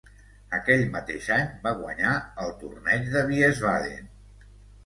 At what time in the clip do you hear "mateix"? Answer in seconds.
0.95-1.27